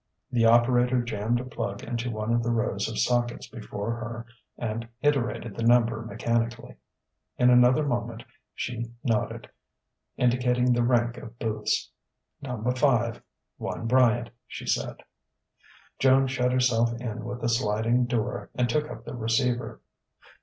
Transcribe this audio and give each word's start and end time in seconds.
The 0.31 0.45
operator 0.47 0.99
jammed 1.03 1.39
a 1.39 1.43
plug 1.45 1.83
into 1.83 2.09
one 2.09 2.33
of 2.33 2.41
the 2.41 2.49
rows 2.49 2.89
of 2.89 2.97
sockets 2.97 3.45
before 3.45 3.91
her 3.97 4.25
and 4.57 4.87
iterated 5.03 5.55
the 5.55 5.61
number 5.61 6.01
mechanically. 6.01 6.73
In 7.37 7.51
another 7.51 7.83
moment 7.85 8.23
she 8.55 8.89
nodded, 9.03 9.47
indicating 10.17 10.73
the 10.73 10.81
rank 10.81 11.17
of 11.17 11.37
booths. 11.37 11.91
"Numba 12.43 12.75
five 12.75 13.21
One 13.57 13.85
Bryant," 13.85 14.31
she 14.47 14.65
said. 14.65 15.03
Joan 15.99 16.25
shut 16.25 16.51
herself 16.51 16.91
in 16.99 17.23
with 17.23 17.41
the 17.41 17.47
sliding 17.49 18.05
door 18.05 18.49
and 18.55 18.67
took 18.67 18.89
up 18.89 19.05
the 19.05 19.13
receiver. 19.13 19.81